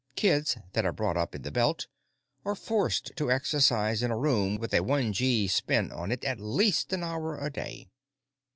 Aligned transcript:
Kids 0.15 0.57
that 0.73 0.83
are 0.83 0.91
brought 0.91 1.15
up 1.15 1.35
in 1.35 1.43
the 1.43 1.51
Belt 1.51 1.85
are 2.43 2.55
forced 2.55 3.11
to 3.15 3.29
exercise 3.29 4.01
in 4.01 4.09
a 4.09 4.17
room 4.17 4.57
with 4.57 4.73
a 4.73 4.81
one 4.81 5.13
gee 5.13 5.47
spin 5.47 5.91
on 5.91 6.11
it 6.11 6.23
at 6.25 6.39
least 6.39 6.91
an 6.91 7.03
hour 7.03 7.37
a 7.37 7.51
day. 7.51 7.87